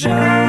[0.00, 0.41] Well,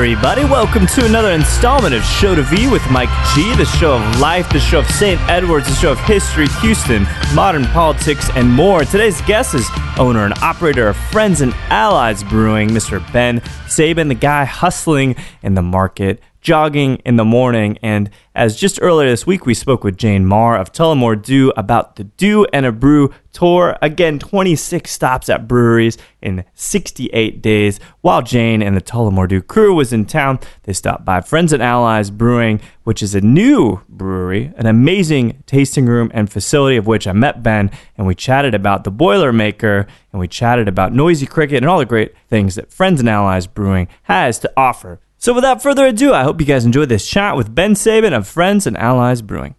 [0.00, 0.44] everybody.
[0.44, 4.48] Welcome to another installment of Show to V with Mike G, the show of life,
[4.48, 5.20] the show of St.
[5.28, 8.82] Edwards, the show of history, Houston, modern politics, and more.
[8.82, 13.00] Today's guest is owner and operator of Friends and Allies Brewing, Mr.
[13.12, 17.78] Ben Sabin, the guy hustling in the market, jogging in the morning.
[17.82, 21.96] And as just earlier this week, we spoke with Jane Marr of Tullamore Dew about
[21.96, 23.76] the Dew and a Brew tour.
[23.80, 27.78] Again, 26 stops at breweries in 68 days.
[28.00, 31.62] While Jane and the Tullamore Dew crew was in town, they stopped by Friends and
[31.62, 32.60] Allies Brewing,
[32.90, 37.40] which is a new brewery, an amazing tasting room and facility of which I met
[37.40, 41.78] Ben and we chatted about the Boilermaker and we chatted about Noisy Cricket and all
[41.78, 44.98] the great things that Friends and Allies Brewing has to offer.
[45.18, 48.26] So without further ado, I hope you guys enjoyed this chat with Ben Sabin of
[48.26, 49.54] Friends and Allies Brewing.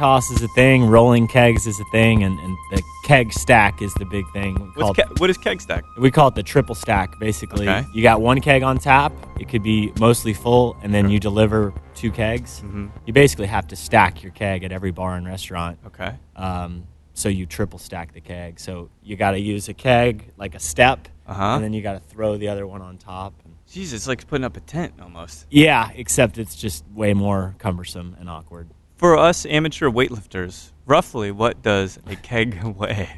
[0.00, 3.92] Toss is a thing, rolling kegs is a thing, and, and the keg stack is
[3.94, 4.56] the big thing.
[4.74, 5.84] What's ke- what is keg stack?
[5.98, 7.68] we call it the triple stack, basically.
[7.68, 7.86] Okay.
[7.92, 11.74] You got one keg on tap, it could be mostly full, and then you deliver
[11.94, 12.60] two kegs.
[12.60, 12.86] Mm-hmm.
[13.04, 15.78] You basically have to stack your keg at every bar and restaurant.
[15.88, 16.14] Okay.
[16.34, 18.58] Um, so you triple stack the keg.
[18.58, 21.44] So you got to use a keg like a step, Uh-huh.
[21.56, 23.34] and then you got to throw the other one on top.
[23.68, 25.46] Jeez, it's like putting up a tent almost.
[25.50, 28.70] yeah, except it's just way more cumbersome and awkward.
[29.00, 33.08] For us amateur weightlifters, roughly what does a keg weigh?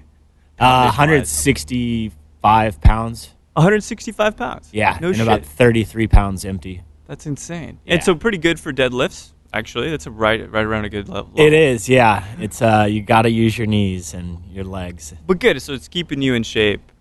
[0.57, 3.35] Uh, 165 pounds.
[3.55, 4.69] 165 pounds.
[4.73, 5.27] Yeah, No and shit.
[5.27, 6.83] about 33 pounds empty.
[7.09, 7.81] That's insane.
[7.85, 7.95] Yeah.
[7.95, 9.33] And so pretty good for deadlifts.
[9.53, 11.33] Actually, that's a right right around a good level.
[11.35, 12.25] It is, yeah.
[12.39, 15.13] It's uh, you got to use your knees and your legs.
[15.27, 15.61] But good.
[15.61, 16.93] So it's keeping you in shape.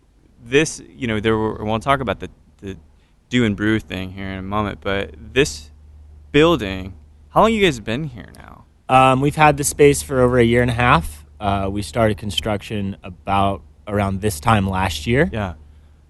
[0.44, 1.64] This, you know, there were.
[1.64, 2.78] We'll talk about the the
[3.30, 4.80] Dew and Brew thing here in a moment.
[4.82, 5.70] But this
[6.32, 6.96] building,
[7.30, 8.66] how long you guys been here now?
[8.92, 11.26] Um, we've had the space for over a year and a half.
[11.40, 15.30] Uh, we started construction about around this time last year.
[15.32, 15.54] Yeah.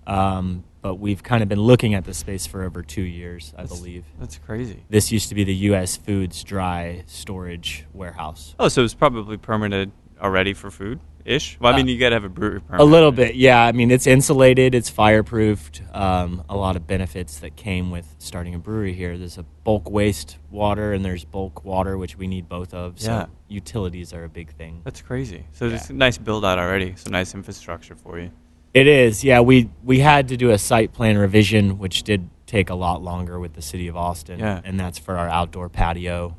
[0.07, 3.65] Um, but we've kind of been looking at the space for over two years, I
[3.65, 4.03] believe.
[4.19, 4.83] That's crazy.
[4.89, 5.95] This used to be the U.S.
[5.95, 8.55] Foods dry storage warehouse.
[8.59, 11.57] Oh, so it's probably permitted already for food ish.
[11.59, 12.81] Well, I mean, you got to have a brewery permit.
[12.81, 13.63] A little bit, yeah.
[13.63, 15.95] I mean, it's insulated, it's fireproofed.
[15.95, 19.17] Um, a lot of benefits that came with starting a brewery here.
[19.17, 22.99] There's a bulk waste water and there's bulk water, which we need both of.
[22.99, 23.25] So Yeah.
[23.47, 24.81] utilities are a big thing.
[24.83, 25.45] That's crazy.
[25.51, 25.75] So Yeah.
[25.75, 26.93] it's a nice build out already.
[26.95, 28.31] Some nice infrastructure for you.
[28.73, 29.41] It is, yeah.
[29.41, 33.39] We we had to do a site plan revision, which did take a lot longer
[33.39, 34.39] with the city of Austin.
[34.39, 34.61] Yeah.
[34.63, 36.37] and that's for our outdoor patio.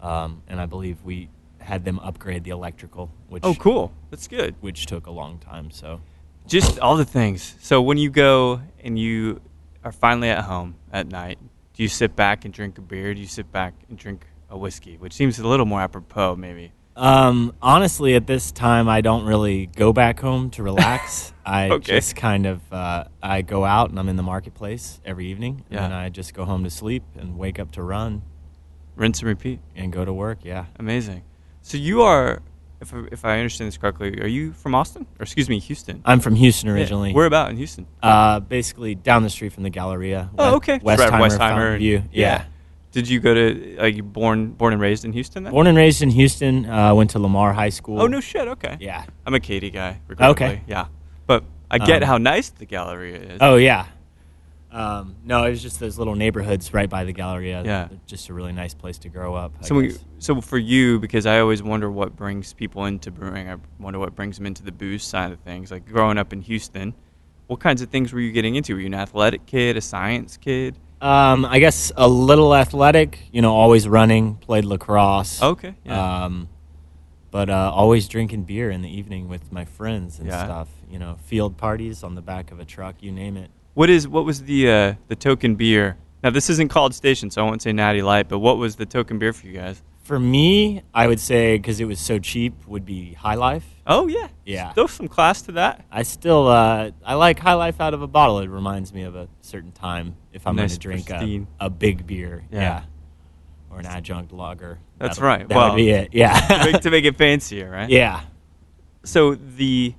[0.00, 1.28] Um, and I believe we
[1.70, 3.92] had them upgrade the electrical, which Oh, cool.
[4.10, 4.56] That's good.
[4.60, 5.70] which took a long time.
[5.70, 6.00] So
[6.46, 7.54] Just all the things.
[7.60, 9.40] So when you go and you
[9.84, 11.38] are finally at home at night,
[11.74, 13.14] do you sit back and drink a beer?
[13.14, 14.96] Do you sit back and drink a whiskey?
[14.96, 16.72] Which seems a little more apropos, maybe.
[16.96, 21.32] Um, honestly, at this time, I don't really go back home to relax.
[21.46, 21.94] I Okay.
[21.94, 25.84] just kind of uh, I go out and I'm in the marketplace every evening, Yeah.
[25.84, 28.22] and I just go home to sleep and wake up to run
[28.96, 29.60] Rinse and repeat.
[29.76, 30.38] and go to work.
[30.44, 31.22] Yeah, Amazing.
[31.62, 32.42] So you are,
[32.80, 35.06] if, if I understand this correctly, are you from Austin?
[35.18, 36.02] Or excuse me, Houston?
[36.04, 37.10] I'm from Houston originally.
[37.10, 37.16] Yeah.
[37.16, 37.86] Where about in Houston?
[38.02, 40.30] uh, basically down the street from the Galleria.
[40.38, 40.78] Oh, okay.
[40.80, 41.98] Westheimer, Westheimer and- View.
[42.12, 42.26] yeah.
[42.40, 42.44] Yeah.
[42.92, 45.52] Did you go to, like, you born, born and raised in Houston then?
[45.52, 46.68] Born and raised in Houston.
[46.68, 48.02] Uh, went to Lamar High School.
[48.02, 48.48] Oh, no shit.
[48.48, 48.76] Okay.
[48.80, 49.04] Yeah.
[49.24, 50.00] I'm a Katy guy.
[50.08, 50.46] regrettably.
[50.46, 50.62] Okay.
[50.66, 50.86] Yeah.
[51.28, 53.38] But I get Um, how nice the Galleria is.
[53.40, 53.86] Oh yeah.
[54.72, 57.62] Um, no, it was just those little neighborhoods right by the Galleria.
[57.64, 57.88] Yeah.
[57.88, 59.52] They're just a really nice place to grow up.
[59.60, 60.04] I So, we, guess.
[60.18, 63.48] so for you, because I always wonder what brings people into brewing.
[63.50, 65.70] I wonder what brings them into the booze side of things.
[65.72, 66.94] Like growing up in Houston,
[67.48, 68.74] what kinds of things were you getting into?
[68.74, 70.78] Were you an athletic kid, a science kid?
[71.00, 73.18] Um, I guess a little athletic.
[73.32, 74.36] You know, always running.
[74.36, 75.42] Played lacrosse.
[75.42, 75.74] Okay.
[75.84, 76.24] Yeah.
[76.26, 76.48] Um,
[77.32, 80.44] but uh, always drinking beer in the evening with my friends and Yeah.
[80.44, 80.68] stuff.
[80.88, 82.96] You know, field parties on the back of a truck.
[83.00, 83.50] You name it.
[83.74, 85.96] What is what was the uh, the token beer?
[86.22, 88.28] Now this isn't called Station, so I won't say Natty Light.
[88.28, 89.82] But what was the token beer for you guys?
[90.02, 93.64] For me, I would say because it was so cheap, would be High Life.
[93.86, 94.28] Oh yeah.
[94.44, 94.72] Yeah.
[94.72, 95.84] Throw some class to that.
[95.90, 98.40] I still uh, I like High Life out of a bottle.
[98.40, 101.70] It reminds me of a certain time if I'm Nice, going to drink a, a
[101.70, 102.44] big beer.
[102.50, 102.60] Yeah.
[102.60, 102.82] Yeah.
[103.70, 104.80] or an adjunct lager.
[104.98, 105.48] That's That'll- right.
[105.48, 106.08] That Well, would be it.
[106.12, 106.38] Yeah.
[106.40, 107.88] to, make, to make it fancier, right?
[108.00, 108.22] yeah.
[109.04, 109.94] So the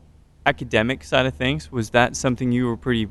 [0.46, 3.08] academic side of things was that something you were pretty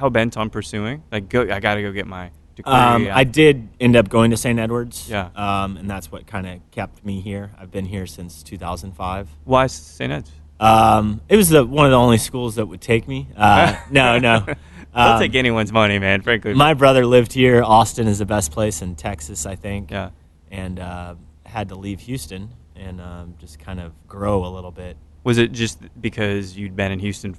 [0.00, 1.02] hell bent on pursuing?
[1.12, 2.72] Like, go, I got to go get my degree.
[2.72, 4.58] Um, I did end up going to St.
[4.58, 5.08] Edwards.
[5.08, 5.28] Yeah.
[5.36, 7.50] Um, and that's what kind of kept me here.
[7.58, 9.28] I've been here since 2005.
[9.44, 10.10] Why St.
[10.12, 10.30] Ed's?
[10.58, 13.28] Um, it was the one of the only schools that would take me.
[13.36, 14.44] Uh, no, no.
[14.94, 16.20] I'll Um, take anyone's money, man.
[16.22, 17.62] Frankly, My brother lived here.
[17.62, 19.90] Austin is the best place in Texas, I think.
[19.92, 20.10] yeah.
[20.50, 21.14] And uh,
[21.46, 24.96] had to leave Houston and um, just kind of grow a little bit.
[25.22, 27.36] Was it just because you'd been in Houston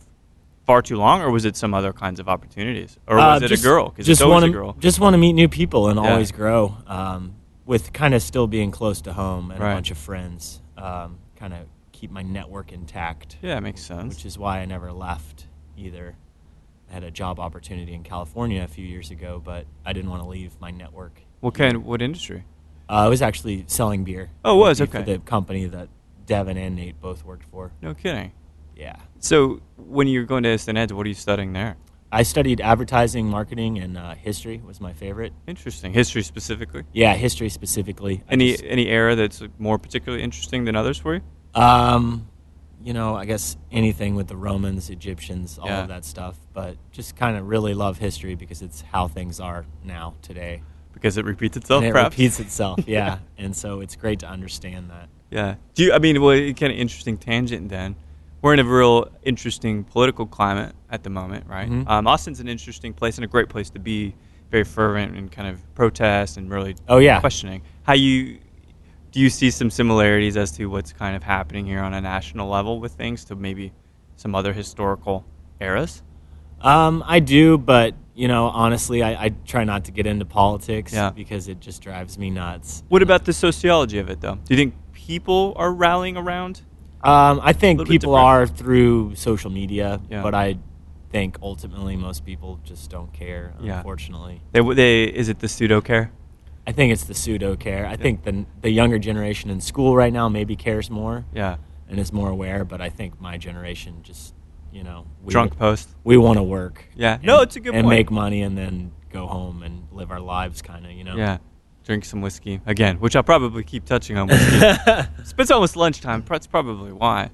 [0.66, 3.52] far too long, or was it some other kinds of opportunities, or was Uh, it
[3.52, 3.90] a girl?
[3.90, 4.76] Because just a girl.
[4.80, 6.12] Just want to meet new people and Yeah.
[6.12, 6.78] always grow.
[6.88, 7.34] Um,
[7.66, 9.72] with kind of still being close to home and Right.
[9.72, 10.62] a bunch of friends.
[10.78, 11.60] Um, kind of
[11.92, 13.38] keep my network intact.
[13.42, 14.16] Yeah, it makes sense.
[14.16, 15.48] which is why I never left
[15.78, 16.16] either.
[16.90, 20.24] I had a job opportunity in California a few years ago, but I didn't want
[20.24, 21.22] to leave my network.
[21.40, 21.84] what kind?
[21.86, 22.44] What industry?
[22.90, 24.30] Uh, I was actually selling beer.
[24.44, 24.78] Oh, it was?
[24.80, 25.02] for Okay.
[25.04, 25.88] the company that
[26.28, 27.72] Devin and Nate both worked for.
[27.82, 28.32] No kidding.
[28.76, 30.78] Yeah, So when you were going to St.
[30.78, 31.78] Ed's, what are you studying there?
[32.12, 35.32] I studied advertising, marketing, and uh, history was my favorite.
[35.48, 35.94] Interesting.
[35.94, 36.84] History specifically.
[36.92, 38.24] Yeah, history specifically.
[38.30, 41.22] Any just- any era that's more particularly interesting than others for you?
[41.56, 42.28] um,
[42.84, 45.84] you know, I guess anything with the Romans, Egyptians, all Yeah.
[45.84, 46.36] of that stuff.
[46.52, 50.64] But just kind of really love history because it's how things are now today.
[50.92, 51.84] Because it repeats itself.
[51.84, 52.18] and it perhaps?
[52.18, 52.80] repeats itself.
[52.88, 55.10] Yeah, and so it's great to understand that.
[55.30, 55.56] Yeah.
[55.76, 55.94] Do you?
[55.94, 57.70] I mean, well, kind of interesting tangent.
[57.70, 57.96] Then
[58.42, 61.70] we're in a real interesting political climate at the moment, right?
[61.70, 61.88] Mhm.
[61.90, 64.16] Um, Austin's an interesting place and a great place to be.
[64.52, 67.62] Very fervent and kind of protest and really Oh yeah, questioning.
[67.84, 68.40] How you
[69.14, 72.50] do you see some similarities as to what's kind of happening here on a national
[72.50, 73.72] level with things to maybe
[74.18, 75.24] some other historical
[75.62, 76.04] eras?
[76.60, 80.92] um, I do, but you know, honestly, I, I try not to get into politics
[80.94, 81.12] Yeah.
[81.12, 82.84] because it just drives me nuts.
[82.90, 84.36] What about the sociology of it, though?
[84.36, 86.60] Do you think people are rallying around?
[87.04, 90.22] Um, I think people are through social media, Yeah.
[90.24, 90.58] but I
[91.12, 93.54] think ultimately most people just don't care.
[93.62, 93.78] Yeah.
[93.78, 96.12] Unfortunately, They, they is it the pseudo care?
[96.68, 97.86] I think it's the pseudo care.
[97.88, 101.58] I think the the younger generation in school right now maybe cares more Yeah,
[101.90, 104.34] and is more aware, but I think my generation just
[104.72, 105.90] you know we drunk post.
[106.04, 106.86] we want to work.
[106.96, 107.16] Yeah.
[107.16, 107.98] and- No, it's a good and point.
[107.98, 110.92] make money and then go home and live our lives, kind of.
[110.92, 111.16] You know.
[111.18, 111.40] Yeah,
[111.92, 114.28] drink some whiskey again, which I'll probably keep touching on.
[114.30, 114.56] Whiskey.
[115.36, 116.24] It's- almost lunchtime.
[116.26, 117.32] That's probably why.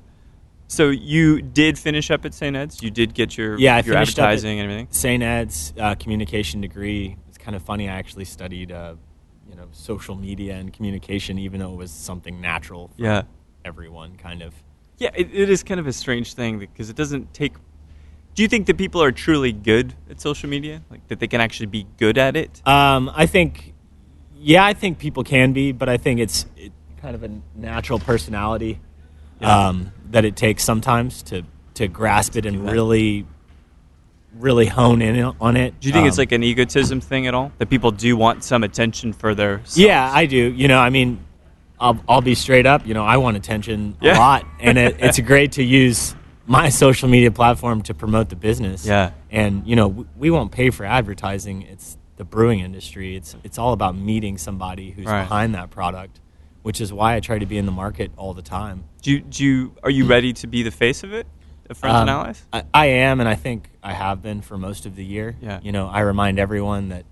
[0.68, 2.56] So you did finish up at St.
[2.56, 2.82] Ed's.
[2.82, 4.88] You did get your Yeah, I your finished up advertising and everything.
[4.90, 5.22] St.
[5.22, 7.18] Ed's uh, communication degree.
[7.30, 7.88] It's kind of funny.
[7.88, 8.96] I actually studied, uh,
[9.48, 13.22] you know, social media and communication, even though it was something natural for Yeah.
[13.64, 14.56] everyone, kind of.
[14.98, 17.54] Yeah, it, it is kind of a strange thing because it doesn't take.
[18.34, 20.82] Do you think that people are truly good at social media?
[20.90, 22.68] Like that they can actually be good at it?
[22.68, 23.74] Um, I think,
[24.40, 28.00] yeah, I think people can be, but I think it's it, kind of a natural
[28.00, 28.80] personality
[29.40, 29.68] Yeah.
[29.68, 31.44] um, that it takes sometimes to
[31.76, 33.26] to grasp it and really,
[34.36, 35.80] really hone in on it.
[35.80, 37.52] Do you think it's Um, like an egotism thing at all?
[37.60, 39.62] That people do want some attention for their.
[39.76, 40.38] Yeah, I do.
[40.38, 41.20] You know, I mean,
[41.80, 42.88] I'll, I'll be straight up.
[42.88, 44.18] You know, I want attention Yeah.
[44.18, 46.16] a lot, and it, it's great to use
[46.48, 48.86] my social media platform to promote the business.
[48.86, 49.12] Yeah.
[49.30, 51.62] and you know, we, we won't pay for advertising.
[51.64, 53.16] It's the brewing industry.
[53.16, 55.22] It's it's all about meeting somebody who's Right.
[55.24, 56.20] behind that product,
[56.64, 58.84] which is why I try to be in the market all the time.
[59.02, 61.26] Do you, do you, are you ready to be the face of it,
[61.70, 62.46] of Friends and Um, Allies?
[62.52, 65.36] I, I am, and I think I have been for most of the year.
[65.42, 65.60] Yeah.
[65.64, 67.06] You know, I remind everyone that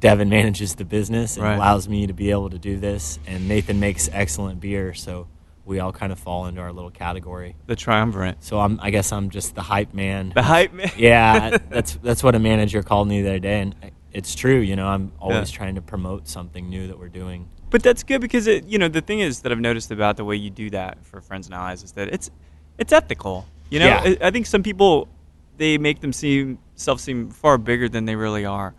[0.00, 1.54] Devin manages the business and Right.
[1.54, 5.26] allows me to be able to do this, and Nathan makes excellent beer, so
[5.64, 7.54] we all kind of fall into our little category.
[7.66, 8.38] The triumvirate.
[8.42, 10.32] So I'm, I guess I'm just the hype man.
[10.34, 10.90] The hype man.
[10.96, 13.74] yeah, that's that's what a manager called me the other day, and
[14.12, 14.58] it's true.
[14.60, 15.56] You know, I'm always Yeah.
[15.56, 17.48] trying to promote something new that we're doing.
[17.70, 20.24] But that's good because it, you know, the thing is that I've noticed about the
[20.24, 22.30] way you do that for Friends and Allies is that it's,
[22.78, 23.46] it's ethical.
[23.70, 24.02] You know, Yeah.
[24.04, 25.08] I, I think some people,
[25.56, 28.74] they make them seem, self seem far bigger than they really are.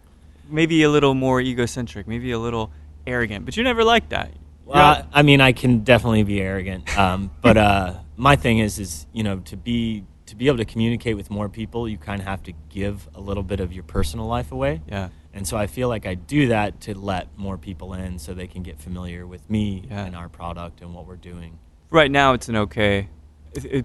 [0.50, 2.72] Maybe a little more egocentric, maybe a little
[3.08, 4.32] arrogant, but you're never like that.
[4.66, 9.08] Well, I mean, I can definitely be arrogant, um, but uh, my thing is, is
[9.12, 12.28] you know, to be to be able to communicate with more people, you kind of
[12.28, 14.82] have to give a little bit of your personal life away.
[14.88, 15.10] yeah.
[15.34, 18.48] And so I feel like I do that to let more people in, so they
[18.48, 20.06] can get familiar with me Yeah.
[20.06, 21.58] and our product and what we're doing.
[21.90, 23.10] Right now, it's an okay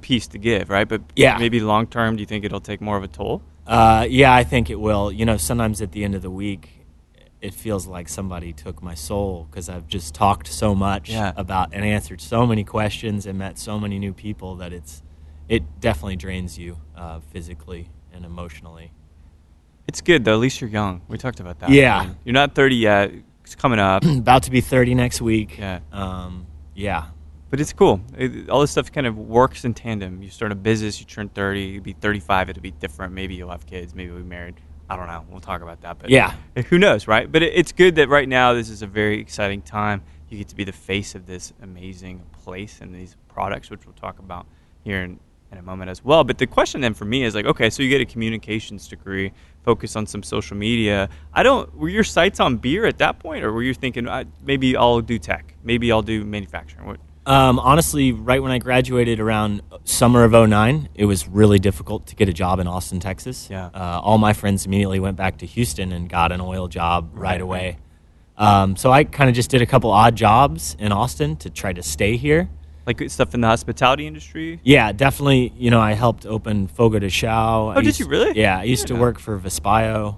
[0.00, 0.88] piece to give, right?
[0.88, 1.38] But Yeah.
[1.38, 3.42] maybe long term, do you think it'll take more of a toll?
[3.66, 5.12] Uh, yeah, I think it will.
[5.12, 6.86] You know, sometimes at the end of the week,
[7.40, 11.32] it feels like somebody took my soul because I've just talked so much Yeah.
[11.36, 15.02] about and answered so many questions and met so many new people that it's
[15.48, 18.92] it definitely drains you uh, physically and emotionally.
[19.88, 20.34] It's good though.
[20.34, 21.00] At least you're young.
[21.08, 21.70] We talked about that.
[21.70, 21.98] Yeah.
[21.98, 23.10] I mean, you're not 30 yet.
[23.42, 24.04] It's coming up.
[24.04, 25.56] About to be 30 next week.
[25.58, 25.80] Yeah.
[25.90, 27.06] Um, yeah.
[27.50, 28.02] But it's cool.
[28.18, 30.22] It, all this stuff kind of works in tandem.
[30.22, 33.14] You start a business, you turn 30, you be 35, it'll be different.
[33.14, 34.56] Maybe you'll have kids, maybe you'll be married.
[34.90, 35.24] I don't know.
[35.30, 35.98] We'll talk about that.
[35.98, 36.34] But Yeah.
[36.68, 37.30] who knows, right?
[37.30, 40.02] But it, it's good that right now this is a very exciting time.
[40.28, 43.94] You get to be the face of this amazing place and these products, which we'll
[43.94, 44.46] talk about
[44.84, 45.18] here in,
[45.50, 46.24] in a moment as well.
[46.24, 49.32] But the question then for me is like, okay, so you get a communications degree,
[49.68, 51.10] focus on some social media.
[51.34, 51.76] I don't.
[51.76, 54.08] Were your sights on beer at that point, or were you thinking
[54.42, 56.86] maybe I'll do tech, maybe I'll do manufacturing?
[56.86, 57.00] What?
[57.26, 62.16] Um, honestly, right when I graduated around summer of 09, it was really difficult to
[62.16, 63.48] get a job in Austin, Texas.
[63.50, 63.66] Yeah.
[63.74, 67.32] Uh, all my friends immediately went back to Houston and got an oil job right,
[67.32, 67.78] Right, away.
[68.38, 71.74] Um, so I kind of just did a couple odd jobs in Austin to try
[71.74, 72.48] to stay here.
[72.88, 74.60] Like stuff in the hospitality industry?
[74.64, 75.52] Yeah, definitely.
[75.58, 77.74] You know, I helped open Fogo de Chao.
[77.76, 78.32] Oh, did you really?
[78.40, 80.16] Yeah, I used to work for Vespaio.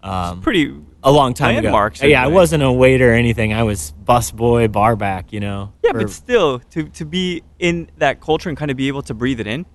[0.00, 0.72] Um, Pretty.
[1.02, 2.08] a long time landmarks ago.
[2.08, 3.52] Yeah, I wasn't a waiter or anything.
[3.52, 5.32] I was bus boy, bar back.
[5.32, 5.72] You know.
[5.82, 9.02] Yeah, for- but still, to, to be in that culture and kind of be able
[9.02, 9.66] to breathe it in.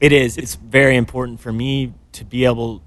[0.00, 0.38] It is.
[0.38, 2.82] It's very important for me to be able.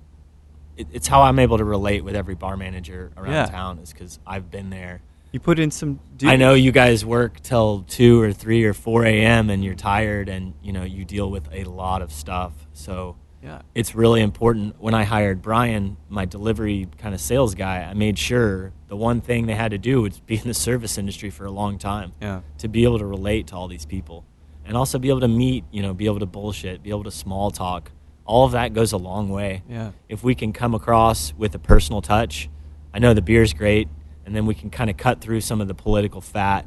[0.76, 3.46] It, it's how I'm able to relate with every bar manager around Yeah.
[3.46, 5.02] town is because I've been there.
[5.32, 6.00] You put in some.
[6.16, 9.50] Dude, I know you guys work till two or three or four a.m.
[9.50, 12.54] and you're tired, and you know you deal with a lot of stuff.
[12.74, 13.62] So Yeah.
[13.76, 14.76] it's really important.
[14.82, 19.22] When I hired Brian, my delivery kind of sales guy, I made sure the one
[19.22, 22.14] thing they had to do was be in the service industry for a long time
[22.22, 22.42] Yeah.
[22.60, 24.24] to be able to relate to all these people
[24.66, 27.12] and also be able to meet, you know, be able to bullshit, be able to
[27.12, 27.92] small talk.
[28.26, 29.62] All of that goes a long way.
[29.70, 29.92] Yeah.
[30.10, 32.50] If we can come across with a personal touch,
[32.94, 33.88] I know the beer's great,
[34.28, 36.66] and then we can kind of cut through some of the political fat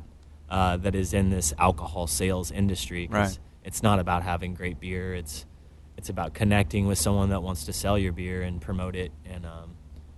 [0.48, 3.06] uh, that is in this alcohol sales industry.
[3.08, 3.38] Right.
[3.62, 5.14] It's not about having great beer.
[5.14, 5.44] It's
[5.98, 9.44] it's about connecting with someone that wants to sell your beer and promote it, and
[9.44, 9.74] um,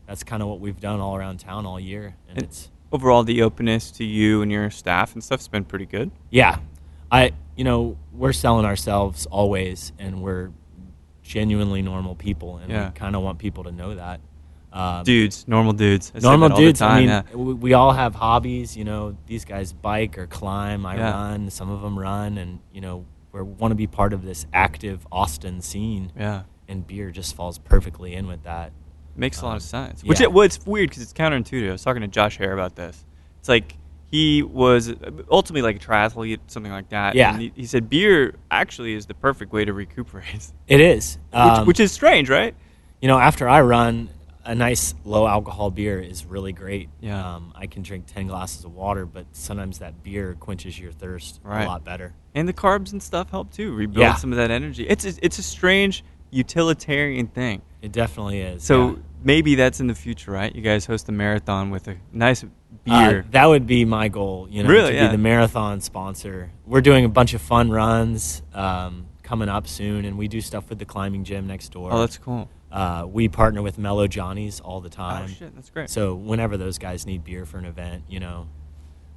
[0.06, 2.14] that's kind of what we've done all around town all year.
[2.28, 5.86] And And- it's Overall, the openness to you and your staff and stuff's been pretty
[5.86, 6.10] good.
[6.30, 6.58] Yeah,
[7.10, 10.50] I you know we're selling ourselves always, and we're
[11.24, 12.86] genuinely normal people, and Yeah.
[12.88, 14.20] we kind of want people to know that.
[14.72, 16.12] Um, Dudes, normal dudes.
[16.14, 16.78] I normal that all the dudes.
[16.80, 17.22] time, I mean, yeah.
[17.34, 18.76] we, we all have hobbies.
[18.76, 20.86] You know, these guys bike or climb.
[20.86, 21.10] I Yeah.
[21.12, 21.50] run.
[21.50, 25.06] Some of them run, and you know we want to be part of this active
[25.12, 26.42] Austin scene, Yeah.
[26.68, 28.72] and beer just falls perfectly in with that.
[29.16, 30.02] Makes a lot Um, of sense.
[30.04, 30.24] Which yeah.
[30.24, 31.68] it, well, it's weird because it's counterintuitive.
[31.68, 33.04] I was talking to Josh Hare about this.
[33.40, 33.76] It's like
[34.10, 34.92] he was
[35.30, 37.14] ultimately like a triathlete, something like that.
[37.14, 37.32] Yeah.
[37.32, 41.38] And he, he said beer actually is the perfect way to recuperate, It is, which,
[41.40, 42.54] um, which is strange, right?
[43.02, 44.08] you know, after I run,
[44.44, 46.88] a nice low alcohol beer is really great.
[47.00, 47.34] Yeah.
[47.36, 51.40] Um, I can drink 10 glasses of water, but sometimes that beer quenches your thirst
[51.44, 51.64] Right.
[51.64, 52.14] a lot better.
[52.34, 54.14] And the carbs and stuff help too, rebuild Yeah.
[54.14, 54.86] some of that energy.
[54.88, 57.62] It's a, it's a strange utilitarian thing.
[57.82, 58.62] It definitely is.
[58.64, 58.96] So yeah.
[59.22, 60.54] maybe that's in the future, right?
[60.54, 62.48] You guys host a marathon with a nice Uh,
[62.84, 63.24] beer.
[63.30, 64.90] that would be my goal, you know, Really?
[64.90, 65.06] to Yeah.
[65.08, 66.50] be the marathon sponsor.
[66.66, 70.68] We're doing a bunch of fun runs um, coming up soon, and we do stuff
[70.68, 71.90] with the climbing gym next door.
[71.92, 72.48] oh, that's cool.
[72.72, 75.24] Uh, we partner with Mellow Johnny's all the time.
[75.24, 75.90] oh shit, that's great.
[75.90, 78.48] So whenever those guys need beer for an event, you know.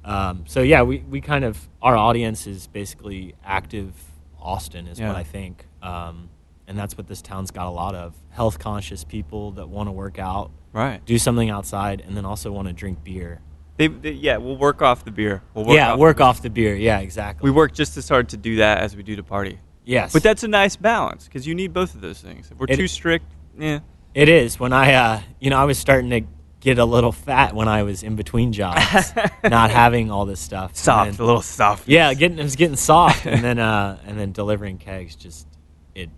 [0.04, 3.92] Um, so yeah, we, we kind of our audience is basically active
[4.40, 5.08] Austin is Yeah.
[5.08, 6.28] what I think, um,
[6.68, 9.92] and that's what this town's got a lot of health conscious people that want to
[9.92, 11.04] work out, right.
[11.06, 13.40] do something outside, and then also want to drink beer.
[13.78, 15.42] They, they, yeah, we'll work off the beer.
[15.54, 16.76] We'll work yeah, off work the- off the beer.
[16.76, 17.50] Yeah, exactly.
[17.50, 19.58] We work just as hard to do that as we do to party.
[19.84, 22.50] yes, But that's a nice balance because you need both of those things.
[22.50, 23.24] If we're It- too strict,
[23.58, 23.80] yeah.
[24.14, 24.58] it is.
[24.60, 26.22] When I, uh, you know, I was starting to
[26.60, 29.12] get a little fat when I was in between jobs,
[29.44, 30.74] not having all this stuff.
[30.76, 31.88] Soft, then- a little soft.
[31.88, 35.46] Yeah, getting it was getting soft, and then uh, and then delivering kegs just
[35.94, 36.10] it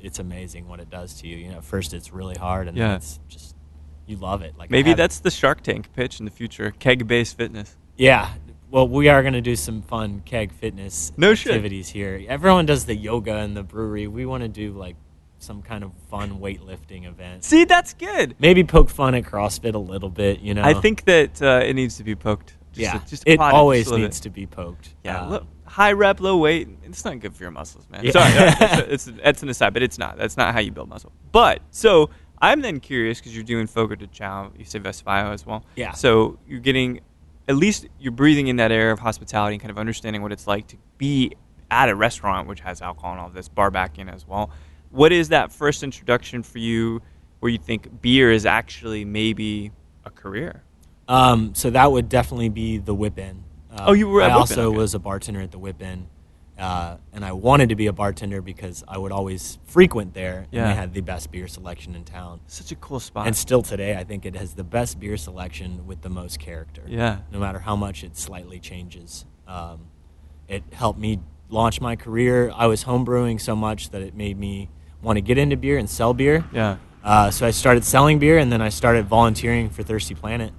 [0.00, 1.36] it's amazing what it does to you.
[1.36, 2.88] You know, first it's really hard, and Yeah.
[2.88, 3.56] then it's just
[4.06, 4.54] you love it.
[4.58, 7.76] Like Maybe that's the Shark Tank pitch in the future: keg-based fitness.
[7.96, 8.30] yeah.
[8.70, 11.52] Well, we are going to do some fun keg fitness No shit.
[11.52, 12.20] activities here.
[12.28, 14.08] Everyone does the yoga in the brewery.
[14.08, 14.96] We want to do like
[15.44, 17.44] some kind of fun weightlifting event.
[17.44, 18.34] See, that's good.
[18.38, 20.40] Maybe poke fun at CrossFit a little bit.
[20.40, 22.56] You know, I think that uh, it needs to be poked.
[22.72, 24.94] Just yeah, a- just it always needs to be poked.
[25.04, 26.68] Yeah, Um, look, high rep, low weight.
[26.82, 28.04] It's not good for your muscles, man.
[28.04, 28.10] Yeah.
[28.10, 30.16] Sorry, it's, it's, that's an aside, but it's not.
[30.18, 31.12] That's not how you build muscle.
[31.30, 32.10] But so
[32.40, 34.50] I'm then curious because you're doing Fogo de Chao.
[34.58, 35.64] You say Vespaio as well.
[35.76, 35.92] Yeah.
[35.92, 37.00] So you're getting,
[37.48, 40.46] at least you're breathing in that air of hospitality and kind of understanding what it's
[40.46, 41.32] like to be
[41.70, 44.50] at a restaurant which has alcohol and all this, bar back in as well.
[44.94, 47.02] What is that first introduction for you
[47.40, 49.72] where you think beer is actually maybe
[50.04, 50.62] a career?
[51.08, 53.42] Um, so that would definitely be the Whip In.
[53.72, 54.76] Um, Oh, you were at I Whip also okay.
[54.78, 56.06] was a bartender at the Whip In,
[56.56, 60.64] uh, and I wanted to be a bartender because I would always frequent there, and
[60.64, 62.38] they had the best beer selection in town.
[62.46, 63.26] Such a cool spot.
[63.26, 66.84] And still today, I think it has the best beer selection with the most character.
[66.86, 67.18] Yeah.
[67.32, 69.26] No matter how much it slightly changes.
[69.48, 69.88] Um,
[70.46, 72.52] it helped me launch my career.
[72.54, 74.70] I was homebrewing so much that it made me
[75.04, 76.44] want to get into beer and sell beer.
[76.52, 76.76] yeah.
[77.04, 80.54] Uh, so I started selling beer, and then I started volunteering for Thirsty Planet.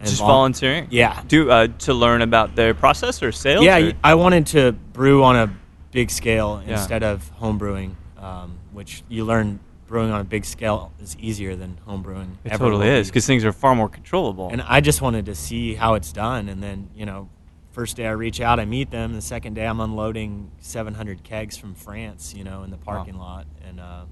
[0.00, 0.88] And Just vol- volunteering.
[0.90, 1.22] Yeah.
[1.28, 3.62] Do uh, to learn about their process or sales.
[3.66, 5.54] Yeah, or- I wanted to brew on a
[5.92, 6.72] big scale Yeah.
[6.80, 11.54] instead of home brewing, um, which you learn brewing on a big scale is easier
[11.54, 12.38] than home brewing.
[12.44, 14.48] It totally is because things are far more controllable.
[14.50, 17.28] And I just wanted to see how it's done, and then you know,
[17.74, 19.12] first day I reach out, I meet them.
[19.12, 23.46] The second day I'm unloading 700 kegs from France, you know, in the parking lot,
[23.66, 24.04] and uh,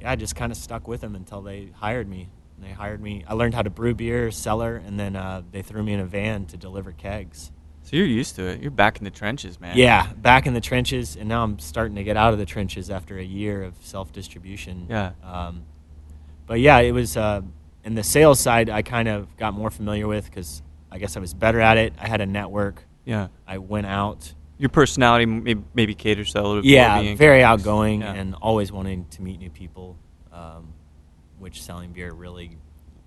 [0.00, 2.28] yeah, I just kind of stuck with them until they hired me.
[2.56, 3.24] And they hired me.
[3.26, 6.04] I learned how to brew beer, cellar, and then uh, they threw me in a
[6.04, 7.52] van to deliver kegs.
[7.84, 8.60] so you're used to it.
[8.60, 9.76] You're back in the trenches, man.
[9.78, 12.90] Yeah, back in the trenches, and now I'm starting to get out of the trenches
[12.90, 14.86] after a year of self distribution.
[14.90, 15.12] Yeah.
[15.22, 15.62] Um,
[16.46, 17.42] but yeah, it was uh,
[17.84, 18.68] in the sales side.
[18.68, 21.92] I kind of got more familiar with because I guess I was better at it.
[21.98, 22.84] I had a network.
[23.04, 23.28] Yeah.
[23.46, 24.32] I went out.
[24.58, 28.12] Your personality maybe, maybe caters to a little bit Yeah, being very outgoing Yeah.
[28.14, 29.96] and always wanting to meet new people.
[30.32, 30.74] Um,
[31.38, 32.58] which selling beer really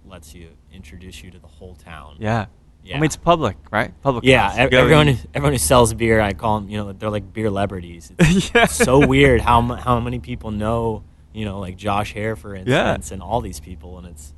[0.05, 2.17] lets you introduce you to the whole town.
[2.19, 2.47] Yeah.
[2.83, 2.95] Yeah.
[2.95, 3.93] I mean, it's public, right?
[4.01, 4.25] Public.
[4.25, 4.57] Yeah, house.
[4.57, 6.69] You ev- go everyone who, everyone who sells beer, I call them.
[6.69, 8.11] You know, they're like beer celebrities.
[8.19, 8.65] It's yeah.
[8.65, 11.03] so weird how how many people know.
[11.33, 12.61] You know, like Josh Hare, for Yeah.
[12.95, 14.33] instance, and all these people, and it's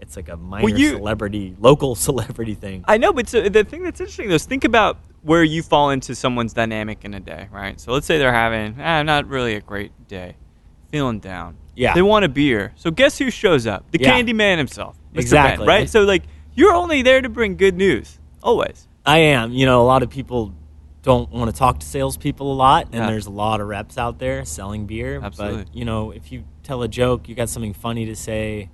[0.00, 2.84] it's like a minor you- celebrity, local celebrity thing.
[2.86, 5.90] I know, but so the thing that's interesting though is think about where you fall
[5.90, 7.80] into someone's dynamic in a day, right?
[7.80, 10.36] So let's say they're having ah, not really a great day,
[10.90, 11.56] feeling down.
[11.74, 11.94] Yeah.
[11.94, 12.72] They want a beer.
[12.76, 13.90] So guess who shows up?
[13.90, 14.12] The Yeah.
[14.12, 14.96] Candy Man himself.
[15.12, 15.20] Mr.
[15.20, 15.66] Exactly.
[15.66, 15.90] Ben, right?
[15.90, 16.22] So like
[16.54, 18.18] you're only there to bring good news.
[18.42, 18.88] Always.
[19.04, 19.52] I am.
[19.52, 20.54] You know, a lot of people
[21.02, 23.06] don't want to talk to salespeople a lot, and Yeah.
[23.06, 25.20] there's a lot of reps out there selling beer.
[25.22, 25.64] Absolutely.
[25.64, 28.70] But you know, if you tell a joke, you got something funny to say,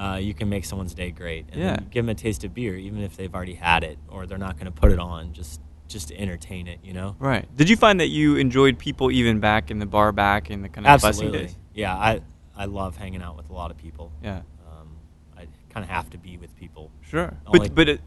[0.00, 1.46] uh, you can make someone's day great.
[1.52, 1.76] And Yeah.
[1.90, 4.54] give them a taste of beer, even if they've already had it or they're not
[4.56, 6.78] going to put it on, just just to entertain it.
[6.84, 7.16] You know.
[7.18, 7.44] Right.
[7.56, 10.68] Did you find that you enjoyed people even back in the bar back in the
[10.68, 11.38] kind of bussing Absolutely.
[11.40, 11.56] days?
[11.74, 12.20] Yeah, I
[12.56, 14.12] I love hanging out with a lot of people.
[14.22, 14.42] Yeah.
[14.70, 14.88] Um,
[15.36, 16.90] I kind of have to be with people.
[17.02, 17.34] Sure.
[17.46, 18.00] Only- But but it,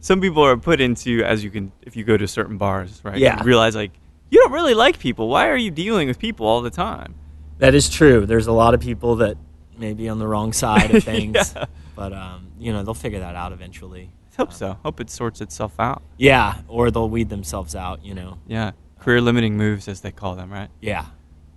[0.00, 3.18] some people are put into as you can if you go to certain bars, right?
[3.18, 3.38] Yeah.
[3.38, 3.92] You realize like
[4.30, 5.28] you don't really like people.
[5.28, 7.14] Why are you dealing with people all the time?
[7.58, 8.24] That is true.
[8.26, 9.36] There's a lot of people that
[9.78, 11.64] may be on the wrong side of things, Yeah.
[11.96, 14.10] but um, you know they'll figure that out eventually.
[14.36, 14.78] Hope Um, so.
[14.84, 16.02] Hope it sorts itself out.
[16.16, 18.04] Yeah, or they'll weed themselves out.
[18.04, 18.38] You know.
[18.46, 18.72] Yeah.
[18.98, 20.68] Career limiting moves as they call them, right?
[20.80, 21.06] Yeah.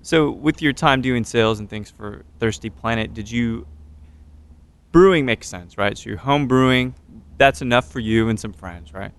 [0.04, 3.68] So with your time doing sales and things for Thirsty Planet, did you
[4.92, 5.98] brewing makes sense, right?
[5.98, 6.96] So you're home brewing,
[7.38, 9.12] that's enough for you and some friends, right?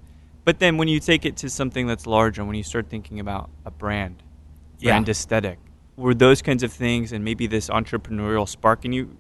[0.45, 3.49] But then when you take it to something that's larger, when you start thinking about
[3.65, 4.23] a brand,
[4.81, 4.91] Yeah.
[4.91, 5.59] brand aesthetic,
[5.97, 9.17] were those kinds of things and maybe this entrepreneurial spark in you,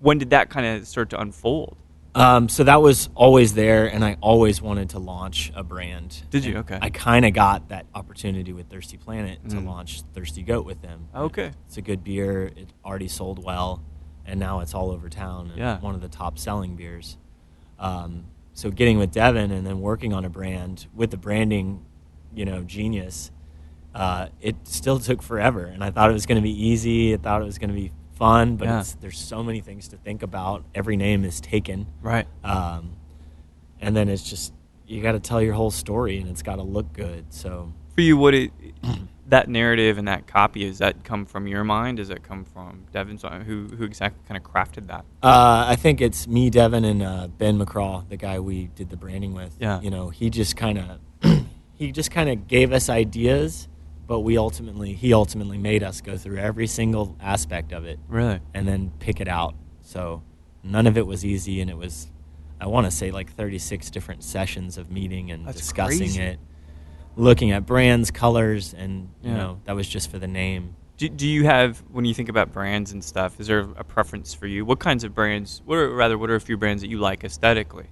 [0.00, 1.76] when did that kind of start to unfold?
[2.14, 6.22] Um, so that was always there, and I always wanted to launch a brand.
[6.30, 6.52] Did you?
[6.52, 6.78] And Okay.
[6.80, 9.66] I kind of got that opportunity with Thirsty Planet to Mm.
[9.66, 11.08] launch Thirsty Goat with them.
[11.14, 11.50] Okay.
[11.66, 12.44] It's a good beer.
[12.56, 13.82] It already sold well,
[14.24, 15.48] and now it's all over town.
[15.50, 15.78] And Yeah.
[15.80, 17.18] One of the top selling beers.
[17.78, 18.24] Um,
[18.54, 21.84] so getting with Devin and then working on a brand with the branding,
[22.34, 23.30] you know, genius.
[23.96, 27.14] Uh, it still took forever, and I thought it was going to be easy.
[27.14, 28.80] I thought it was going to be fun, but Yeah.
[28.80, 30.64] it's, there's so many things to think about.
[30.74, 32.26] Every name is taken, Right.
[32.44, 32.96] um,
[33.80, 34.52] and then it's just
[34.86, 37.24] you got to tell your whole story, and it's got to look good.
[37.30, 38.52] So For you, what it,
[39.28, 41.96] that narrative and that copy, does that come from your mind?
[41.96, 43.22] Does it come from Devin's?
[43.24, 43.44] mind?
[43.44, 45.04] Who, who exactly kind of crafted that?
[45.22, 48.96] Uh, I think it's me, Devin, and uh, Ben McCraw, the guy we did the
[48.96, 49.56] branding with.
[49.58, 49.80] Yeah.
[49.80, 51.00] You know, he just kind of
[51.74, 53.66] he just kind of gave us ideas,
[54.06, 58.40] but we ultimately he ultimately made us go through every single aspect of it Really?
[58.54, 59.54] and then pick it out.
[59.82, 60.22] So
[60.62, 62.10] none of it was easy, and it was
[62.60, 66.22] I want to say like 36 different sessions of meeting and That's discussing crazy.
[66.22, 66.38] it,
[67.16, 70.76] looking at brands, colors, and you know that was just for the name.
[70.96, 73.38] Do, do you have when you think about brands and stuff?
[73.38, 74.64] Is there a preference for you?
[74.64, 75.60] What kinds of brands?
[75.66, 76.16] What are rather?
[76.16, 77.86] What are a few brands that you like aesthetically?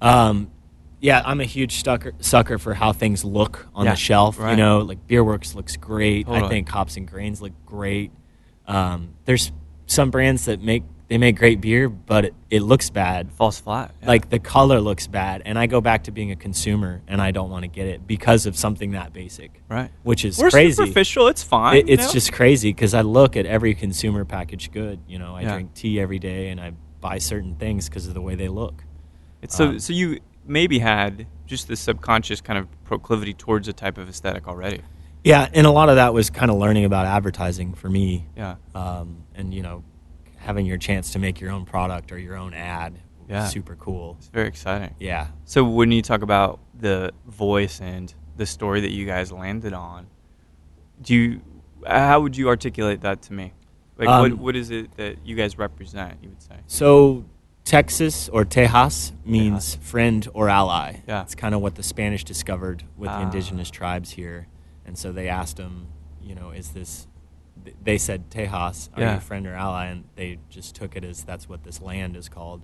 [0.00, 0.50] Um,
[1.00, 4.38] yeah, I'm a huge sucker sucker for how things look on Yeah, the shelf.
[4.38, 4.50] right.
[4.52, 6.28] You know, like Beerworks looks great.
[6.28, 8.10] I think Hops and Grains look great.
[8.66, 9.52] Um, there's
[9.86, 13.32] some brands that make they make great beer, but it, it looks bad.
[13.32, 13.94] False flat.
[14.02, 14.08] yeah.
[14.08, 17.30] Like the color looks bad, and I go back to being a consumer, and I
[17.30, 19.90] don't want to get it because of something that basic, right.
[20.02, 20.74] which is We're crazy.
[20.84, 21.28] superficial.
[21.28, 21.78] It's fine.
[21.78, 22.12] It, you it's know?
[22.12, 25.00] just crazy because I look at every consumer packaged good.
[25.08, 25.54] You know, I Yeah.
[25.54, 28.84] drink tea every day, and I buy certain things because of the way they look.
[29.40, 33.72] It's so um, so you maybe had just this subconscious kind of proclivity towards a
[33.72, 34.82] type of aesthetic already.
[35.24, 38.26] Yeah, and a lot of that was kind of learning about advertising for me.
[38.36, 38.56] Yeah.
[38.74, 39.84] Um, and you know,
[40.36, 42.94] having your chance to make your own product or your own ad.
[42.94, 43.46] was Yeah.
[43.46, 44.16] Super cool.
[44.18, 44.94] It's very exciting.
[44.98, 45.28] Yeah.
[45.44, 50.06] So when you talk about the voice and the story that you guys landed on,
[51.02, 51.40] do you
[51.86, 53.52] how would you articulate that to me?
[53.98, 56.56] Like what Um, what is it that you guys represent, you would say?
[56.66, 57.24] So
[57.68, 59.78] Texas or Tejas means Tejas.
[59.80, 60.96] friend or ally.
[61.06, 61.20] Yeah.
[61.20, 63.22] It's kind of what the Spanish discovered with the Ah.
[63.24, 64.48] indigenous tribes here.
[64.86, 65.88] And so they asked them,
[66.22, 67.06] you know, is this
[67.84, 69.14] they said Tejas, are Yeah.
[69.16, 69.86] you friend or ally?
[69.86, 72.62] And they just took it as that's what this land is called.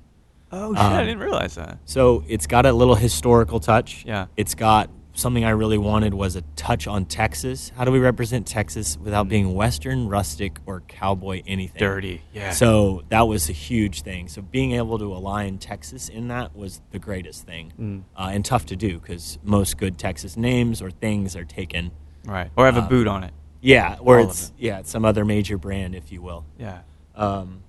[0.50, 1.78] Oh shit, I Um, didn't realize that.
[1.84, 4.04] So it's got a little historical touch.
[4.06, 4.26] Yeah.
[4.38, 7.70] It's got something I really wanted was a touch on Texas.
[7.76, 11.78] How do we represent Texas without being Western, rustic, or cowboy anything?
[11.78, 12.22] Dirty.
[12.32, 12.50] Yeah.
[12.50, 14.28] So that was a huge thing.
[14.28, 18.02] So being able to align Texas in that was the greatest thing, Mm.
[18.16, 21.90] uh, and tough to do because most good Texas names or things are taken.
[22.26, 22.50] right.
[22.56, 23.32] Or have a um, boot on it.
[23.60, 24.52] Yeah, or All it's it.
[24.58, 26.44] yeah, it's some other major brand, if you will.
[26.58, 26.80] Yeah.
[27.14, 27.60] Um,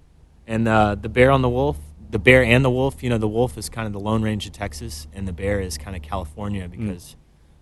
[0.47, 1.77] and uh, the bear on the wolf,
[2.10, 3.03] the bear and the wolf.
[3.03, 5.60] You know, the wolf is kind of the Lone Range of Texas, and the bear
[5.62, 6.05] is kind of Mm.
[6.05, 7.15] California because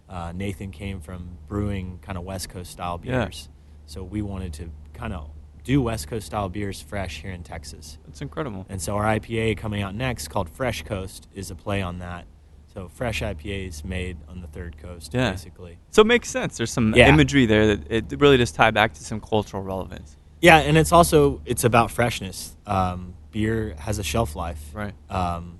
[0.10, 3.26] uh, Nathan came from brewing kind of West Coast style Yeah.
[3.26, 3.50] beers.
[3.86, 5.30] So we wanted to kind of
[5.64, 7.98] do West Coast style beers fresh here in Texas.
[8.06, 8.66] That's incredible.
[8.70, 12.26] And so our IPA coming out next, called Fresh Coast, is a play on that.
[12.74, 15.32] So fresh IPAs made on the third coast, Yeah.
[15.32, 15.78] basically.
[15.92, 16.58] So it makes sense.
[16.58, 17.08] There's some Yeah.
[17.10, 20.18] imagery there that it really does tie back to some cultural relevance.
[20.42, 22.58] Yeah, and it's also it's about freshness.
[22.66, 24.72] Um, beer has a shelf life.
[24.74, 24.94] Right.
[25.10, 25.60] Um,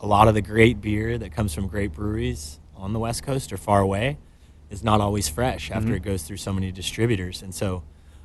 [0.00, 3.52] a lot of the great beer that comes from great breweries on the West Coast
[3.52, 4.18] or far away
[4.70, 5.96] is not always fresh after Mhm.
[5.96, 7.82] it goes through so many distributors, and so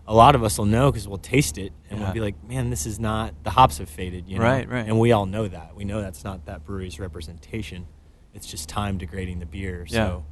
[0.07, 2.05] a lot of us will know because we'll taste it and Yeah.
[2.05, 4.43] we'll be like, "Man, this is not the hops have faded." You know?
[4.43, 4.85] Right, right.
[4.87, 5.75] And we all know that.
[5.75, 7.85] We know that's not that brewery's representation.
[8.33, 9.85] It's just time degrading the beer.
[9.87, 10.25] So.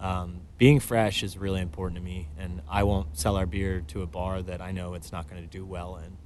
[0.00, 4.02] Um, being fresh is really important to me, and I won't sell our beer to
[4.02, 6.16] a bar that I know it's not going to do well in.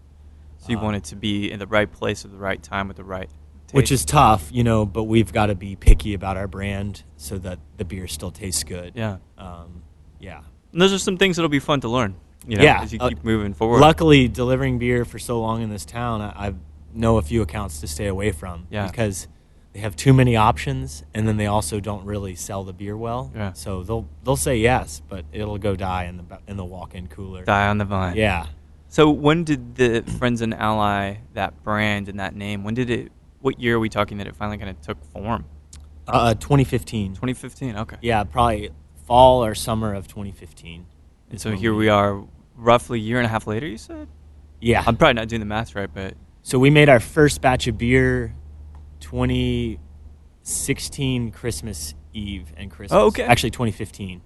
[0.58, 2.86] So you Um, want it to be in the right place at the right time
[2.88, 3.30] with the right
[3.72, 4.86] which is tough, you know.
[4.86, 8.64] But we've got to be picky about our brand so that the beer still tastes
[8.64, 8.92] good.
[8.94, 9.18] Yeah.
[9.36, 9.82] Um,
[10.20, 10.42] yeah.
[10.72, 12.14] And those are some things that'll be fun to learn.
[12.46, 13.80] You know, Yeah, as you uh, keep moving forward.
[13.80, 16.54] Luckily, delivering beer for so long in this town, I, I
[16.92, 18.86] know a few accounts to stay away from Yeah.
[18.88, 19.28] because
[19.72, 23.30] they have too many options, and then they also don't really sell the beer well.
[23.34, 23.52] Yeah.
[23.52, 27.44] So they'll they'll say yes, but it'll go die in the in the walk-in cooler.
[27.44, 28.16] Die on the vine.
[28.16, 28.46] Yeah.
[28.88, 32.64] So when did the Friends and Ally that brand and that name?
[32.64, 33.12] When did it?
[33.42, 35.44] What year are we talking that it finally kind of took form?
[36.08, 37.12] Uh, 2015.
[37.12, 37.76] 2015.
[37.76, 37.96] Okay.
[38.00, 38.70] Yeah, probably
[39.06, 40.86] fall or summer of 2015.
[41.30, 42.24] And so here we are,
[42.56, 43.66] roughly a year and a half later.
[43.66, 44.08] You said.
[44.60, 44.82] Yeah.
[44.86, 47.78] I'm probably not doing the math right, but So we made our first batch of
[47.78, 48.34] beer
[49.00, 52.96] 2016 Christmas Eve and Christmas.
[52.96, 53.24] Oh, okay.
[53.24, 54.22] Actually 2015.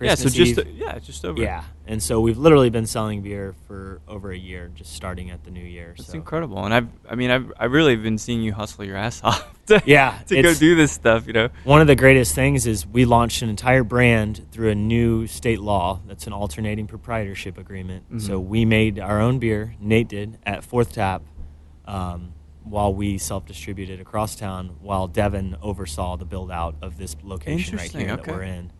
[0.00, 0.14] Yeah.
[0.14, 0.68] So just Eve.
[0.76, 1.40] yeah, just over.
[1.40, 1.64] yeah.
[1.86, 5.50] And so we've literally been selling beer for over a year, just starting at the
[5.50, 5.94] new year.
[5.96, 6.14] That's so.
[6.14, 9.52] incredible, and I've, I mean, I've, I really been seeing you hustle your ass off
[9.66, 11.48] to, Yeah, to go do this stuff, you know.
[11.64, 15.60] One of the greatest things is we launched an entire brand through a new state
[15.60, 18.10] law that's an alternating proprietorship agreement.
[18.12, 18.20] Mhm.
[18.20, 21.22] So we made our own beer, Nate did, at Fourth Tap,
[21.86, 22.32] um,
[22.64, 27.76] while we self distributed across town, while Devin oversaw the build out of this location
[27.76, 28.22] right here okay.
[28.22, 28.72] that we're in.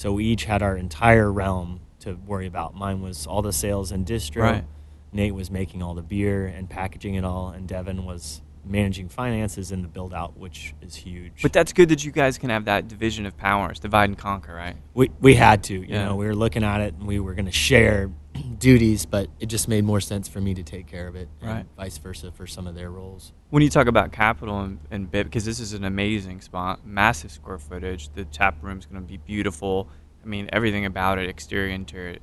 [0.00, 2.74] So we each had our entire realm to worry about.
[2.74, 4.40] Mine was all the sales and distro.
[4.44, 4.64] Right.
[5.12, 9.72] Nate was making all the beer and packaging it all, and Devin was managing finances
[9.72, 11.42] and the build out, which is huge.
[11.42, 14.54] But that's good that you guys can have that division of powers, divide and conquer,
[14.54, 14.76] right?
[14.94, 16.06] we we had to, you Yeah.
[16.06, 18.10] know, we were looking at it and we were going to share
[18.58, 21.50] duties, but it just made more sense for me to take care of it, and
[21.50, 21.66] Right.
[21.76, 23.32] vice versa for some of their roles.
[23.50, 27.30] When you talk about capital and, and bit, because this is an amazing spot, massive
[27.30, 28.10] square footage.
[28.14, 29.88] The tap room is going to be beautiful.
[30.22, 32.18] I mean, everything about it, exterior, interior,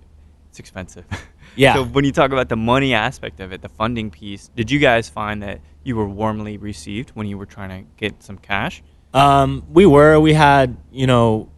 [0.50, 1.06] it's expensive.
[1.56, 1.74] Yeah.
[1.76, 4.78] so when you talk about the money aspect of it, the funding piece, did you
[4.80, 8.84] guys find that you were warmly received when you were trying to get some cash?
[9.14, 10.20] Um, we were.
[10.20, 11.50] We had, you know,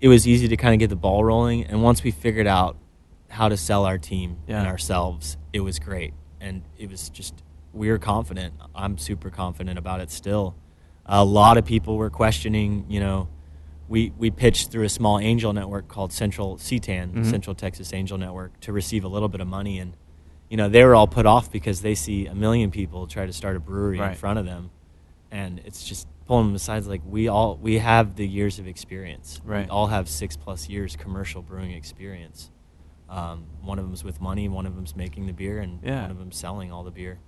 [0.00, 2.76] it was easy to kind of get the ball rolling, and once we figured out
[3.32, 4.58] how to sell our team Yeah.
[4.60, 7.42] and ourselves, it was great, and it was just
[7.72, 8.54] we were confident.
[8.74, 10.54] I'm super confident about it still.
[11.06, 13.28] A lot of people were questioning, you know.
[13.88, 17.26] We, we pitched through a small angel network called Central CTAN, Mhm.
[17.26, 19.78] Central Texas Angel Network, to receive a little bit of money.
[19.78, 19.96] And,
[20.50, 23.32] you know, they were all put off because they see a million people try to
[23.32, 24.70] start a brewery in front of them
[25.30, 26.84] and it's just pulling them aside.
[26.84, 29.40] Like we all we have the years of experience.
[29.44, 29.64] Right.
[29.66, 32.50] We all have six plus years commercial brewing experience.
[33.12, 36.02] Um, one of them's with money, one of them's making the beer, and Yeah.
[36.02, 37.18] one of them's selling all the beer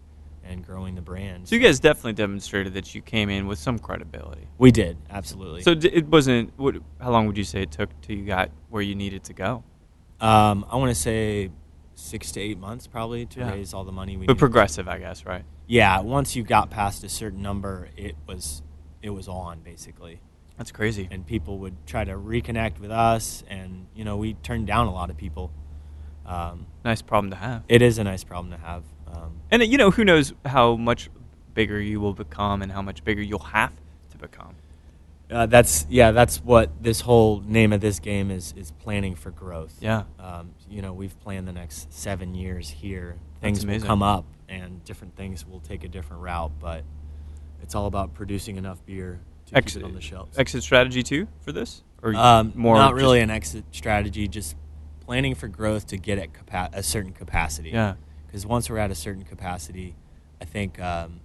[0.42, 1.46] and growing the brand.
[1.46, 4.48] So you guys definitely demonstrated that you came in with some credibility.
[4.56, 5.60] we did absolutely.
[5.62, 6.52] So it wasn't.
[6.58, 6.76] What?
[7.00, 9.62] How long would you say it took till you got where you needed to go?
[10.20, 11.50] Um, I want to say
[11.96, 13.50] six to eight months probably to Yeah.
[13.52, 14.38] raise all the money we But needed.
[14.38, 15.44] progressive, I guess, right?
[15.66, 18.62] Yeah, once you got past a certain number, it was
[19.02, 20.20] it was on basically,
[20.56, 21.08] That's crazy.
[21.10, 24.92] and people would try to reconnect with us, and you know we turned down a
[24.92, 25.52] lot of people.
[26.26, 27.62] Um, Nice problem to have.
[27.68, 28.82] it is a nice problem to have.
[29.12, 31.10] Um, And you know, who knows how much
[31.54, 33.72] bigger you will become and how much bigger you'll have
[34.10, 34.54] to become.
[35.30, 39.30] uh, that's yeah, that's what this whole name of this game is is planning for
[39.30, 39.76] growth.
[39.80, 40.04] Yeah.
[40.18, 43.16] um, you know we've planned the next seven years here.
[43.40, 46.82] Things will come up, and different things will take a different route, but
[47.62, 50.38] it's all about producing enough beer to Exit, keep it on the shelves.
[50.38, 54.56] exit strategy too for this, or Um, more not really an exit strategy, just
[55.06, 57.70] planning for growth to get at capa- a certain capacity.
[57.70, 57.94] Yeah.
[58.26, 59.94] Because once we're at a certain capacity,
[60.40, 61.20] I think um,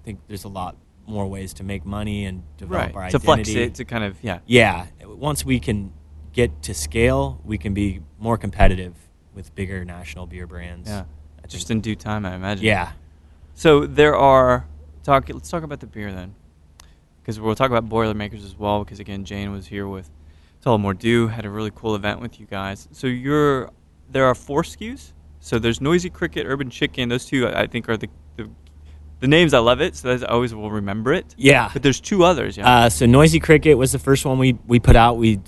[0.00, 3.16] I think there's a lot more ways to make money and develop right our to
[3.16, 3.24] identity.
[3.54, 4.38] flex it to kind of yeah.
[4.46, 5.92] yeah, once we can
[6.32, 8.94] get to scale, we can be more competitive
[9.34, 10.88] with bigger national beer brands.
[10.88, 11.04] Yeah.
[11.44, 12.64] I Just think- in due time, I imagine.
[12.64, 12.92] yeah.
[13.54, 14.66] So there are
[15.04, 15.28] talk.
[15.28, 16.34] Let's talk about the beer then,
[17.20, 18.82] because we'll talk about Boilermakers as well.
[18.84, 20.08] Because again, Jane was here with
[20.64, 22.88] Tullamore Dew, had a really cool event with you guys.
[22.92, 23.70] So you're
[24.10, 25.12] there are four SKUs.
[25.40, 27.08] So there's Noisy Cricket, Urban Chicken.
[27.08, 28.48] Those two I think are the the,
[29.20, 29.54] the names.
[29.54, 31.34] I love it, so that's, I always will remember it.
[31.36, 31.70] Yeah.
[31.72, 32.56] But there's two others.
[32.56, 32.68] Yeah.
[32.68, 35.16] Uh, so Noisy Cricket was the first one we, we put out.
[35.16, 35.40] We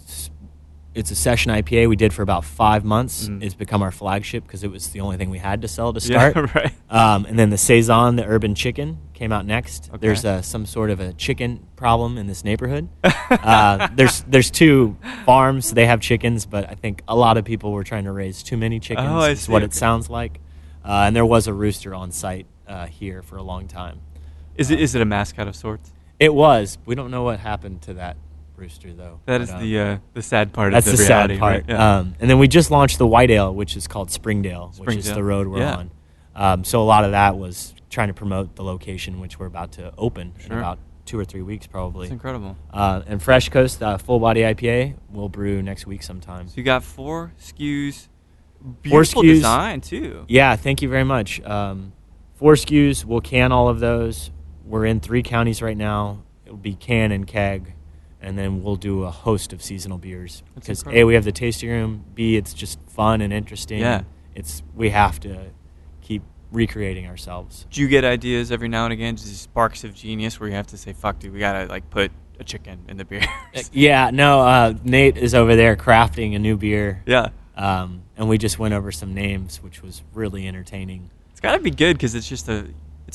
[0.95, 3.29] it's a session IPA we did for about five months.
[3.29, 3.43] Mm.
[3.43, 6.01] It's become our flagship because it was the only thing we had to sell to
[6.01, 6.55] Yeah, start.
[6.55, 6.73] right.
[6.89, 9.89] Um, and then the saison, the urban chicken, came out next.
[9.89, 9.99] Okay.
[9.99, 12.89] There's uh, some sort of a chicken problem in this neighborhood.
[13.05, 15.73] uh, there's there's two farms.
[15.73, 18.57] They have chickens, but I think a lot of people were trying to raise too
[18.57, 19.09] many chickens.
[19.11, 20.41] Oh, is what it sounds like.
[20.85, 24.01] Uh, and there was a rooster on site uh, here for a long time.
[24.57, 25.93] Is it is it a mascot of sorts?
[26.21, 26.79] It was.
[26.87, 28.17] We don't know what happened to that
[28.57, 29.21] rooster though.
[29.27, 30.73] That is But, um, the uh, the sad part.
[30.73, 31.55] that's of the the, reality, sad part.
[31.55, 31.65] Right?
[31.69, 31.97] Yeah.
[31.99, 35.13] Um, and then we just launched the white ale, which is called Springdale, which is
[35.13, 35.77] the road we're Yeah.
[35.77, 35.91] on.
[36.37, 39.73] Um, so a lot of that was trying to promote the location, which we're about
[39.73, 42.07] to open in about two or three weeks, probably.
[42.07, 42.57] it's incredible.
[42.73, 46.49] Uh, and Fresh Coast uh, Full Body IPA will brew next week sometime.
[46.49, 48.09] So you got four SKUs.
[48.81, 49.27] Beautiful SKUs.
[49.35, 50.25] design too.
[50.27, 51.41] Yeah, thank you very much.
[51.43, 51.93] Um,
[52.37, 53.05] four SKUs.
[53.05, 54.31] We'll can all of those.
[54.65, 56.23] We're in three counties right now.
[56.47, 57.74] It'll be can and keg,
[58.25, 60.43] and then we'll do a host of seasonal beers.
[60.55, 62.05] Because a we have the tasting room.
[62.15, 63.81] B it's just fun and interesting.
[63.81, 64.03] Yeah.
[64.35, 65.51] It's we have to
[66.01, 67.67] keep recreating ourselves.
[67.71, 70.55] Do you get ideas every now and again, just these sparks of genius, where you
[70.55, 72.11] have to say, "Fuck, dude, we gotta like put
[72.41, 73.23] a chicken in the beer."
[73.73, 74.41] Yeah, no.
[74.41, 77.03] Uh, Nate is over there crafting a new beer.
[77.07, 81.11] yeah, Um, and we just went over some names, which was really entertaining.
[81.31, 82.67] it's gotta be good because it's just a,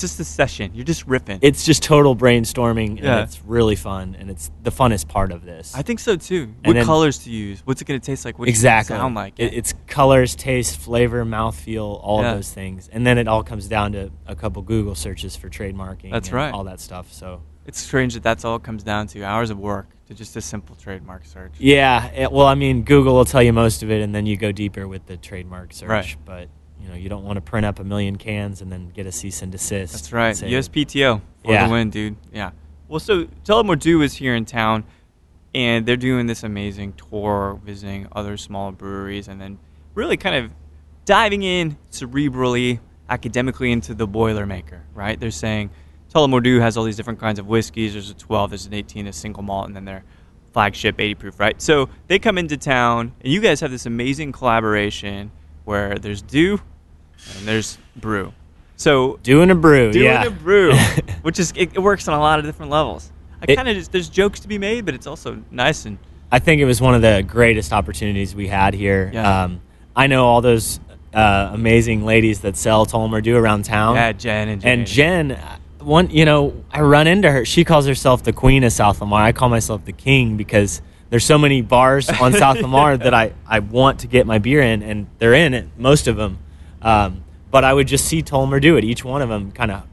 [0.04, 0.72] it's just a session.
[0.74, 1.40] You're just ripping.
[1.42, 3.24] It's just total brainstorming, and Yeah.
[3.24, 5.76] it's really fun, and it's the funnest part of this.
[5.76, 6.54] I think so too.
[6.64, 7.62] What then- colors to use?
[7.66, 8.40] What's it gonna taste like?
[8.40, 8.96] What's exactly.
[8.96, 9.34] it sound like?
[9.38, 12.32] It, it's colors, taste, flavor, mouthfeel, all Yeah.
[12.32, 15.50] of those things, and then it all comes down to a couple Google searches for
[15.50, 16.12] trademarking.
[16.12, 16.54] That's and right.
[16.54, 17.12] All that stuff.
[17.12, 20.34] So It's strange that that's all it comes down to hours of work to just
[20.38, 21.52] a simple trademark search.
[21.60, 24.38] yeah, it, well, I mean, Google will tell you most of it, and then you
[24.38, 25.90] go deeper with the trademark search.
[25.90, 26.16] Right.
[26.26, 26.48] But
[26.82, 29.12] you know, you don't want to print up a million cans and then get a
[29.12, 29.94] cease and desist.
[29.94, 30.36] That's right.
[30.36, 31.65] Say- USPTO for Yeah.
[31.68, 32.15] the win, dude.
[32.34, 32.52] Yeah.
[32.88, 34.84] Well, so Tullamore Dew is here in town,
[35.54, 39.58] and they're doing this amazing tour, visiting other small breweries, and then
[39.94, 40.52] really kind of
[41.06, 44.80] diving in cerebrally, academically into the Boilermaker.
[44.94, 45.20] Right?
[45.20, 45.70] They're saying
[46.13, 47.94] Tullamore Dew has all these different kinds of whiskeys.
[47.94, 50.04] There's a 12, there's an 18, a single malt, and then their
[50.54, 51.39] flagship 80 proof.
[51.39, 51.62] Right?
[51.62, 55.32] So they come into town, and you guys have this amazing collaboration
[55.69, 56.60] where there's Dew
[57.38, 58.34] and there's Brew.
[58.75, 59.91] So Doing a brew.
[59.91, 60.23] doing yeah.
[60.25, 60.73] a brew,
[61.21, 63.12] which is it, it works on a lot of different levels.
[63.41, 65.99] I kind of just there's jokes to be made, but it's also nice and
[66.32, 69.12] I think it was one of the greatest opportunities we had here.
[69.13, 69.43] Yeah.
[69.43, 69.62] Um,
[69.95, 70.79] I know all those
[71.13, 73.95] uh, amazing ladies that sell Tullamore Dew around town.
[73.95, 74.71] yeah, Jen and Jane.
[74.79, 75.39] and Jen,
[75.79, 77.45] one, you know, I run into her.
[77.45, 79.21] She calls herself the queen of South Lamar.
[79.23, 83.34] I call myself the king because there's so many bars on South Lamar that I,
[83.48, 86.39] I want to get my beer in, and they're in it, most of them.
[86.82, 88.84] Um, but I would just see Tullamore Dew it.
[88.84, 89.84] Each one of them kind of,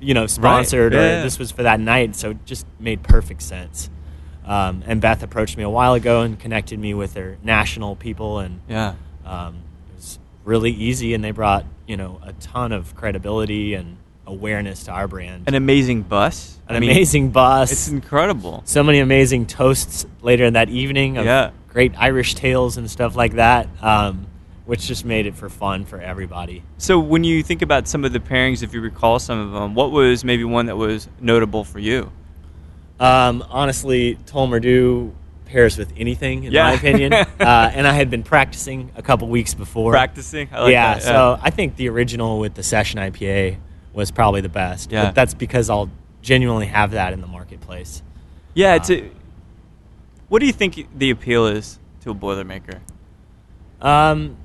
[0.00, 3.42] you know, sponsored, Yeah, or this was for that night, so it just made perfect
[3.42, 3.90] sense.
[4.44, 8.38] Um, and Beth approached me a while ago and connected me with their national people,
[8.38, 9.56] and yeah, um,
[9.90, 11.14] it was really easy.
[11.14, 15.44] And they brought you know a ton of credibility and awareness to our brand.
[15.46, 16.58] an amazing bus.
[16.68, 17.70] An I mean, amazing bus.
[17.72, 18.62] It's incredible.
[18.64, 21.50] so many amazing toasts later in that evening of Yeah.
[21.68, 24.26] great Irish tales and stuff like that, um,
[24.64, 26.62] which just made it for fun for everybody.
[26.78, 29.74] So when you think about some of the pairings, if you recall some of them,
[29.74, 32.10] what was maybe one that was notable for you?
[32.98, 35.12] Um, honestly, Tullamore
[35.44, 36.64] pairs with anything, in Yeah.
[36.64, 37.12] my opinion.
[37.12, 39.92] uh, and I had been practicing a couple weeks before.
[39.92, 40.48] Practicing.
[40.50, 43.58] I like yeah, that, so I think the original with the session IPA
[43.96, 44.92] was probably the best.
[44.92, 45.06] Yeah.
[45.06, 45.90] But that's because I'll
[46.22, 48.02] genuinely have that in the marketplace.
[48.54, 49.10] Yeah, it's Uh, a,
[50.28, 52.80] what do you think the appeal is to a Boilermaker?
[53.80, 54.36] Um,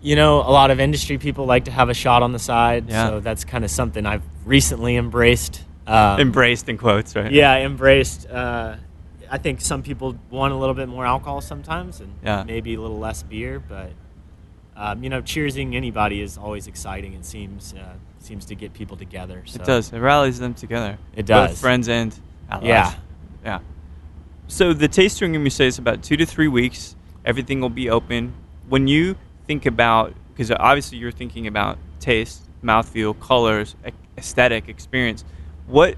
[0.00, 2.88] you know, a lot of industry people like to have a shot on the side,
[2.88, 3.08] Yeah.
[3.08, 5.62] so that's kind of something I've recently embraced.
[5.86, 7.30] Um, Embraced in quotes, right?
[7.30, 8.28] Yeah, embraced.
[8.28, 8.76] Uh,
[9.30, 12.44] I think some people want a little bit more alcohol sometimes, and Yeah.
[12.44, 13.60] maybe a little less beer.
[13.60, 13.90] But
[14.76, 17.14] um, you know, cheersing anybody is always exciting.
[17.14, 17.94] It seems uh,
[18.26, 19.42] seems to get people together.
[19.46, 19.60] So.
[19.60, 19.92] It does.
[19.92, 20.98] It rallies them together.
[21.14, 21.50] It does.
[21.50, 22.18] Both friends and
[22.50, 22.66] allies.
[22.66, 22.94] Yeah.
[23.44, 23.60] Yeah.
[24.48, 26.94] So the tasting room, you say, is about two to three weeks.
[27.24, 28.34] Everything will be open.
[28.68, 33.74] When you think about, because obviously you're thinking about taste, mouthfeel, colors,
[34.18, 35.24] aesthetic, experience.
[35.66, 35.96] What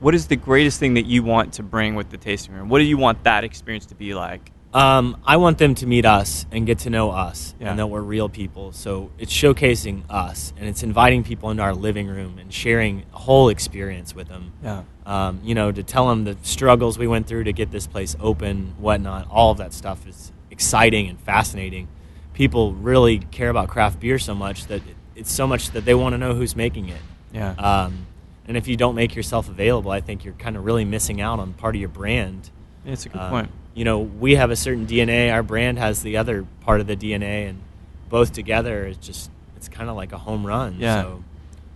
[0.00, 2.68] what is the greatest thing that you want to bring with the tasting room?
[2.68, 4.50] What do you want that experience to be like?
[4.74, 7.70] Um, I want them to meet us and get to know us Yeah.
[7.70, 8.72] and that we're real people.
[8.72, 13.18] So it's showcasing us and it's inviting people into our living room and sharing a
[13.18, 14.52] whole experience with them.
[14.64, 14.82] Yeah.
[15.06, 18.16] Um, you know, to tell them the struggles we went through to get this place
[18.18, 19.28] open, whatnot.
[19.30, 21.86] All of that stuff is exciting and fascinating.
[22.32, 24.82] People really care about craft beer so much that
[25.14, 27.00] it's so much that they want to know who's making it.
[27.32, 27.50] Yeah.
[27.52, 28.06] Um,
[28.48, 31.38] and if you don't make yourself available, I think you're kind of really missing out
[31.38, 32.50] on part of your brand.
[32.84, 33.50] Yeah, That's a good Um, point.
[33.74, 35.32] You know, we have a certain DNA.
[35.32, 37.60] Our brand has the other part of the DNA, and
[38.08, 40.76] both together, it's just it's kind of like a home run.
[40.78, 41.02] Yeah.
[41.02, 41.24] So,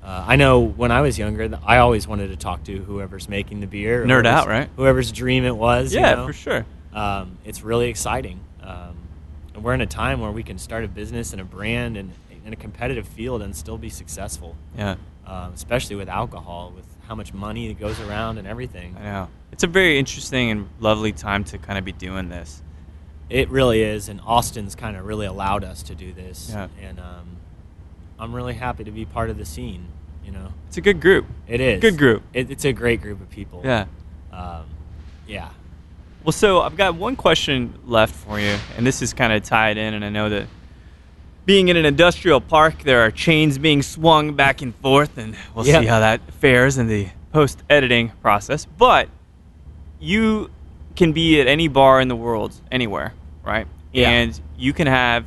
[0.04, 3.60] uh, I know when I was younger, I always wanted to talk to whoever's making
[3.60, 4.04] the beer.
[4.04, 4.68] Nerd out, right?
[4.76, 5.92] Whoever's dream it was.
[5.92, 6.26] you Yeah, know?
[6.26, 6.64] for sure.
[6.92, 8.40] Um, it's really exciting.
[8.62, 8.96] Um,
[9.54, 12.12] and we're in a time where we can start a business and a brand and
[12.46, 14.56] in a competitive field and still be successful.
[14.76, 14.94] Yeah.
[15.26, 18.94] Um, especially with alcohol, with how much money that goes around and everything.
[19.00, 19.28] I know.
[19.50, 22.62] It's a very interesting and lovely time to kind of be doing this.
[23.30, 26.50] It really is, and Austin's kind of really allowed us to do this.
[26.50, 26.68] Yeah.
[26.82, 27.36] And um,
[28.18, 29.88] I'm really happy to be part of the scene.
[30.24, 31.24] You know, It's a good group.
[31.46, 32.22] it is Good group.
[32.34, 33.62] It, it's a great group of people.
[33.64, 33.86] Yeah.
[34.30, 34.66] Um,
[35.26, 35.48] yeah.
[36.24, 39.78] Well, so I've got one question left for you, and this is kind of tied
[39.78, 40.46] in, and I know that
[41.48, 45.66] being in an industrial park, there are chains being swung back and forth, and we'll
[45.66, 45.80] Yeah.
[45.80, 48.66] see how that fares in the post editing process.
[48.66, 49.08] But
[49.98, 50.50] you
[50.94, 53.66] can be at any bar in the world, anywhere, right?
[53.94, 54.10] Yeah.
[54.10, 55.24] And you can have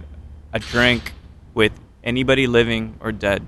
[0.54, 1.12] a drink
[1.56, 1.72] with
[2.04, 3.42] anybody living or dead.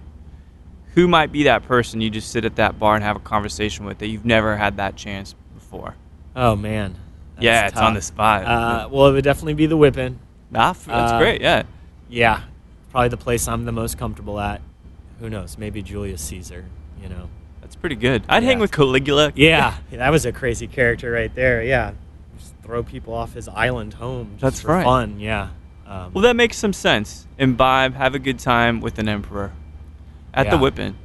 [0.95, 3.86] Who might be that person you just sit at that bar and have a conversation
[3.86, 5.93] with that you've never had that chance before?
[6.36, 6.95] Oh man.
[7.36, 8.45] That's yeah, it's on the spot.
[8.45, 10.17] Uh, well, it would definitely be the Whip In.
[10.49, 11.39] Nah, that's uh, great.
[11.39, 11.63] Yeah.
[12.09, 12.41] Yeah,
[12.93, 14.62] probably the place I'm the most comfortable at.
[15.19, 15.58] Who knows?
[15.58, 16.63] Maybe Julius Caesar.
[17.01, 17.27] You know.
[17.60, 18.23] That's pretty good.
[18.29, 19.34] I'd hang with Caligula.
[19.36, 21.63] Yeah, that was a crazy character right there.
[21.63, 21.93] Yeah,
[22.38, 24.38] just throw people off his island home.
[24.39, 24.84] That's right.
[24.84, 25.19] Fun.
[25.19, 25.49] Yeah.
[25.88, 27.25] Um, Well, that makes some sense.
[27.38, 29.51] Imbibe, have a good time with an emperor
[30.34, 30.62] at the Yeah.
[30.62, 30.95] Whip In,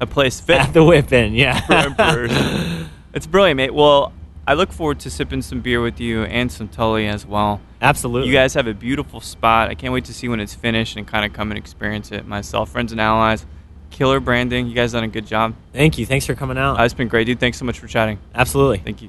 [0.00, 1.34] a place fit at the Whip In.
[1.34, 1.60] Yeah.
[1.60, 2.32] for emperors.
[3.14, 3.72] it's brilliant, mate.
[3.74, 4.12] Well,
[4.52, 7.62] I look forward to sipping some beer with you and some Tully as well.
[7.80, 8.28] Absolutely.
[8.28, 9.70] You guys have a beautiful spot.
[9.70, 12.26] I can't wait to see when it's finished and kind of come and experience it
[12.26, 12.68] myself.
[12.68, 13.46] Friends and allies,
[13.88, 14.66] killer branding.
[14.66, 15.54] You guys done a good job.
[15.72, 16.04] Thank you.
[16.04, 16.78] Thanks for coming out.
[16.78, 17.40] Uh, it's been great, dude.
[17.40, 18.18] Thanks so much for chatting.
[18.34, 18.76] Absolutely.
[18.76, 19.08] Thank you.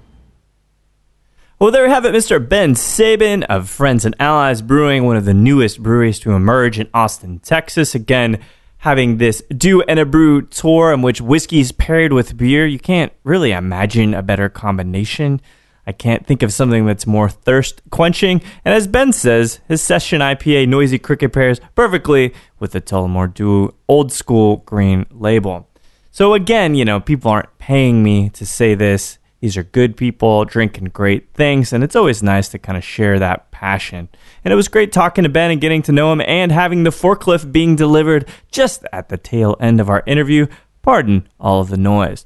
[1.60, 2.40] Well, there we have it, Mr.
[2.48, 6.88] Ben Sabin of Friends and Allies Brewing, one of the newest breweries to emerge in
[6.94, 7.94] Austin, Texas.
[7.94, 8.40] Again,
[8.84, 12.68] having this Dew and a Brew tour in which whiskey's paired with beer.
[12.68, 15.40] You can't really imagine a better combination.
[15.88, 18.42] I can't think of something that's more thirst quenching.
[18.66, 23.74] And as Ben says, his session IPA Noisy Cricket pairs perfectly with the Tullamore Dew
[23.88, 25.70] old school green label.
[26.12, 29.18] So again, you know, people aren't paying me to say this.
[29.44, 33.20] These are good people drinking great things, and it's always nice to kind of share
[33.20, 34.08] that passion.
[34.46, 36.92] And it was great talking to Ben and getting to know him and having the
[36.92, 40.48] forklift being delivered just at the tail end of our interview.
[40.82, 42.26] Pardon all of the noise.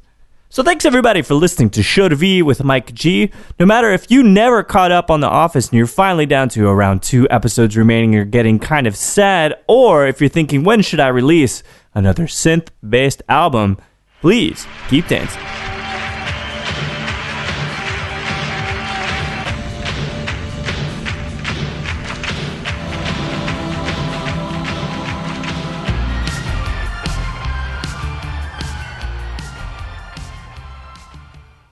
[0.50, 3.32] So thanks everybody for listening to Show to V with Mike G.
[3.60, 6.68] No matter if you never caught up on The Office and you're finally down to
[6.68, 11.00] around two episodes remaining, you're getting kind of sad, or if you're thinking when should
[11.00, 11.64] I release
[11.96, 13.80] another synth-based album,
[14.22, 15.42] please keep dancing.